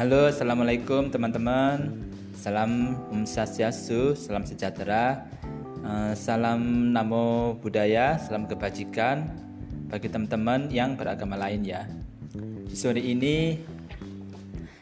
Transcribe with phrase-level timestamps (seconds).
[0.00, 1.92] Halo, assalamualaikum teman-teman.
[2.32, 5.28] Salam Om Swastiastu, salam sejahtera,
[5.84, 9.28] eh, salam namo budaya, salam kebajikan
[9.92, 11.84] bagi teman-teman yang beragama lain ya.
[12.64, 13.60] Di sore ini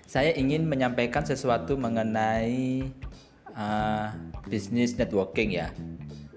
[0.07, 2.87] saya ingin menyampaikan sesuatu mengenai
[3.59, 4.14] uh,
[4.46, 5.75] bisnis networking ya.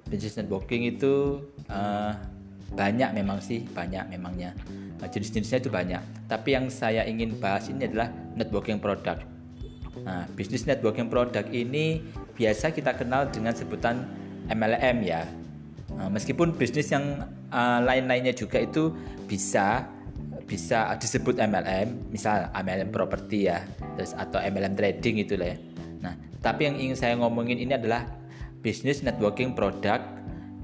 [0.10, 2.18] Bisnis networking itu uh,
[2.76, 4.56] banyak memang sih, banyak memangnya.
[5.02, 6.02] Nah, jenis-jenisnya itu banyak.
[6.30, 9.26] Tapi yang saya ingin bahas ini adalah networking product.
[10.02, 12.00] Nah, bisnis networking product ini
[12.40, 14.08] biasa kita kenal dengan sebutan
[14.48, 15.28] MLM ya.
[15.92, 18.96] Nah, meskipun bisnis yang uh, lain-lainnya juga itu
[19.28, 19.86] bisa
[20.48, 23.64] bisa disebut MLM, misal MLM properti ya,
[23.96, 25.58] terus atau MLM trading itu lah ya.
[26.04, 26.14] Nah,
[26.44, 28.04] tapi yang ingin saya ngomongin ini adalah
[28.60, 30.04] bisnis networking product.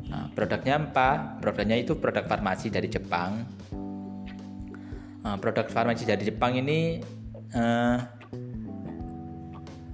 [0.08, 1.40] Nah, produknya apa?
[1.44, 3.44] Produknya itu produk farmasi dari Jepang.
[5.24, 7.04] Nah, produk farmasi dari Jepang ini
[7.52, 7.98] uh,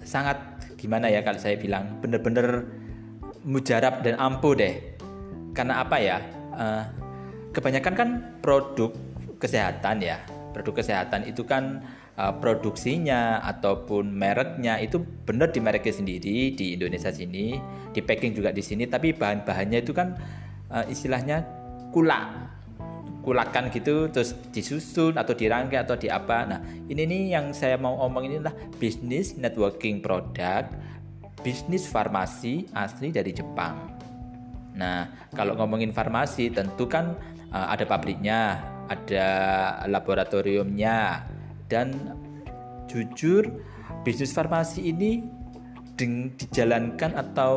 [0.05, 0.37] sangat
[0.77, 2.69] gimana ya kalau saya bilang bener-bener
[3.41, 4.73] mujarab dan ampuh deh.
[5.57, 6.17] Karena apa ya?
[6.53, 6.85] Uh,
[7.53, 8.09] kebanyakan kan
[8.41, 8.93] produk
[9.37, 10.17] kesehatan ya
[10.53, 11.81] produk kesehatan itu kan
[12.15, 17.57] uh, produksinya ataupun mereknya itu benar di mereknya sendiri di Indonesia sini
[17.91, 20.13] di packing juga di sini tapi bahan-bahannya itu kan
[20.69, 21.43] uh, istilahnya
[21.89, 22.53] kulak
[23.23, 26.43] kulakan gitu terus disusun atau dirangkai atau di apa.
[26.43, 26.59] Nah
[26.91, 30.67] ini nih yang saya mau omong ini adalah bisnis networking produk
[31.39, 33.95] bisnis farmasi asli dari Jepang.
[34.75, 37.15] Nah kalau ngomongin farmasi tentu kan
[37.55, 38.59] uh, ada pabriknya
[38.93, 39.27] ada
[39.89, 41.25] laboratoriumnya
[41.67, 42.13] dan
[42.85, 43.49] jujur
[44.05, 45.25] bisnis farmasi ini
[45.97, 47.53] dijalankan atau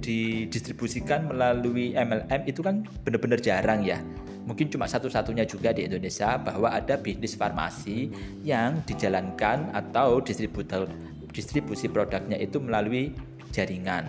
[0.00, 4.00] didistribusikan melalui MLM itu kan benar-benar jarang ya
[4.46, 8.08] mungkin cuma satu-satunya juga di Indonesia bahwa ada bisnis farmasi
[8.46, 10.86] yang dijalankan atau distributor
[11.34, 13.12] distribusi produknya itu melalui
[13.52, 14.08] jaringan.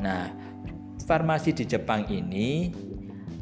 [0.00, 0.30] Nah,
[1.04, 2.72] farmasi di Jepang ini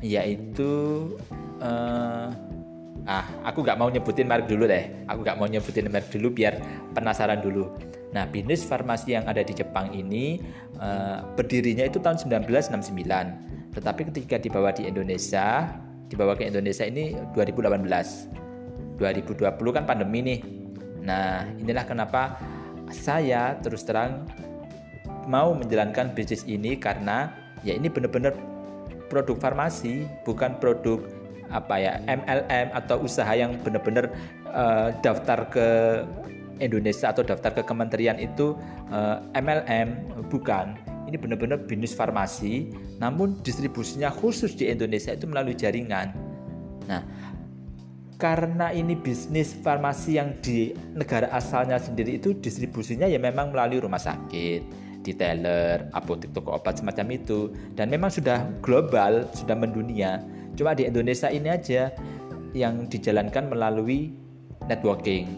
[0.03, 1.15] yaitu
[1.63, 2.33] uh,
[3.07, 4.85] ah aku nggak mau nyebutin merek dulu deh.
[5.11, 6.59] Aku nggak mau nyebutin merek dulu biar
[6.95, 7.67] penasaran dulu.
[8.13, 10.39] Nah bisnis farmasi yang ada di Jepang ini
[10.79, 15.65] uh, berdirinya itu tahun 1969 tetapi ketika dibawa di Indonesia
[16.13, 20.41] dibawa ke Indonesia ini 2018 2020 kan pandemi nih.
[21.03, 22.37] Nah inilah kenapa
[22.93, 24.29] saya terus terang
[25.25, 27.33] mau menjalankan bisnis ini karena
[27.65, 28.37] ya ini benar-benar
[29.09, 31.01] produk farmasi bukan produk
[31.53, 34.11] apa ya MLM atau usaha yang benar-benar
[34.51, 35.69] uh, daftar ke
[36.59, 38.57] Indonesia atau daftar ke kementerian itu
[38.91, 39.89] uh, eh, MLM
[40.33, 40.79] bukan.
[41.11, 46.17] Ini benar-benar bisnis farmasi namun distribusinya khusus di Indonesia itu melalui jaringan.
[46.89, 47.05] Nah
[48.17, 53.99] karena ini bisnis farmasi yang di negara asalnya sendiri itu distribusinya ya memang melalui rumah
[53.99, 54.63] sakit
[55.03, 57.51] detailer, apotek toko obat semacam itu.
[57.75, 60.23] Dan memang sudah global, sudah mendunia.
[60.57, 61.93] Cuma di Indonesia ini aja
[62.53, 64.13] yang dijalankan melalui
[64.69, 65.29] networking.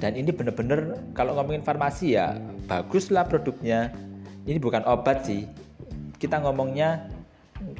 [0.00, 2.40] Dan ini benar-benar kalau ngomongin farmasi ya
[2.70, 3.92] baguslah produknya.
[4.48, 5.44] Ini bukan obat sih.
[6.16, 7.10] Kita ngomongnya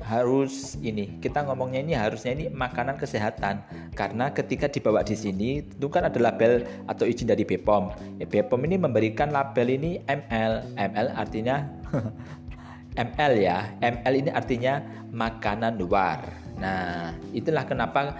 [0.04, 3.64] harus ini kita ngomongnya ini harusnya ini makanan kesehatan
[3.96, 7.88] karena ketika dibawa di sini itu kan ada label atau izin dari BPOM
[8.20, 11.64] ya, BPOM ini memberikan label ini ML ML artinya
[12.96, 16.24] ML ya ML ini artinya makanan luar
[16.60, 18.16] nah itulah kenapa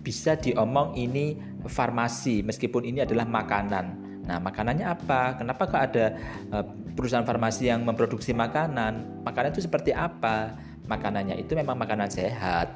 [0.00, 1.36] bisa diomong ini
[1.68, 5.34] farmasi meskipun ini adalah makanan Nah, makanannya apa?
[5.42, 6.14] Kenapa kok ada
[6.54, 6.62] uh,
[6.94, 9.26] perusahaan farmasi yang memproduksi makanan?
[9.26, 10.54] Makanan itu seperti apa?
[10.90, 12.74] makanannya itu memang makanan sehat.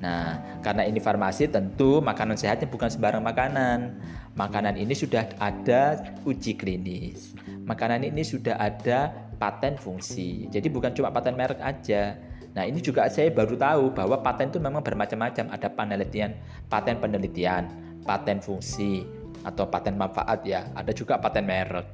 [0.00, 4.00] Nah, karena ini farmasi tentu makanan sehatnya bukan sembarang makanan.
[4.34, 7.36] Makanan ini sudah ada uji klinis.
[7.68, 10.46] Makanan ini sudah ada paten fungsi.
[10.54, 12.14] Jadi bukan cuma paten merek aja.
[12.54, 15.50] Nah, ini juga saya baru tahu bahwa paten itu memang bermacam-macam.
[15.50, 16.38] Ada penelitian,
[16.70, 17.66] paten penelitian,
[18.06, 19.02] paten fungsi
[19.42, 20.70] atau paten manfaat ya.
[20.78, 21.90] Ada juga paten merek.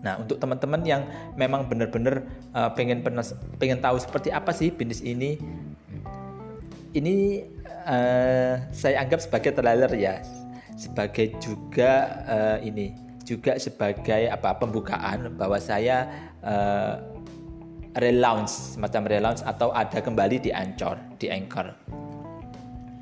[0.00, 1.04] Nah, untuk teman-teman yang
[1.36, 2.24] memang benar-benar
[2.56, 3.04] uh, pengen
[3.60, 5.36] pengen tahu seperti apa sih bisnis ini,
[6.96, 7.44] ini
[7.84, 10.20] uh, saya anggap sebagai trailer ya,
[10.76, 12.92] sebagai juga uh, ini
[13.24, 16.06] juga sebagai apa pembukaan bahwa saya
[16.44, 17.00] uh,
[17.96, 21.72] relaunch semacam relaunch atau ada kembali di Anchor di Anchor.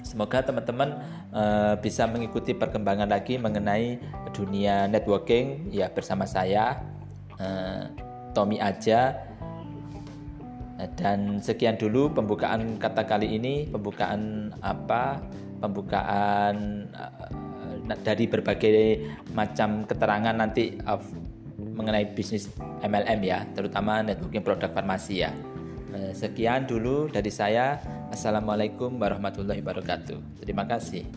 [0.07, 1.01] Semoga teman-teman
[1.33, 3.97] uh, bisa mengikuti perkembangan lagi mengenai
[4.37, 5.73] dunia networking.
[5.73, 6.85] Ya bersama saya
[7.41, 7.89] uh,
[8.37, 9.17] Tommy aja.
[10.99, 13.71] Dan sekian dulu pembukaan kata kali ini.
[13.73, 15.23] Pembukaan apa?
[15.65, 17.52] Pembukaan uh,
[18.03, 19.01] dari berbagai
[19.35, 21.01] macam keterangan nanti uh,
[21.59, 22.51] mengenai bisnis
[22.83, 25.31] MLM ya, terutama networking produk farmasi ya.
[25.93, 27.79] Uh, sekian dulu dari saya.
[28.13, 30.45] Assalamualaikum warahmatullahi wabarakatuh.
[30.45, 31.09] Terima kasih.